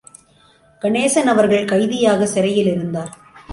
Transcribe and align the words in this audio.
கணேசன் 0.81 1.27
அவர்கள் 1.27 1.65
கைதியாக 1.65 2.25
சிறையிலிருந்தார். 2.25 3.11